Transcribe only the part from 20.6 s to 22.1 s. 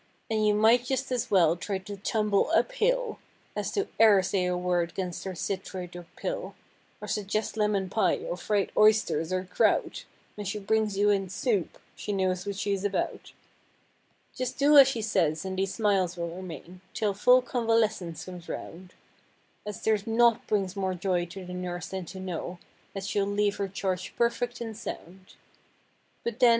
more joy to the nurse than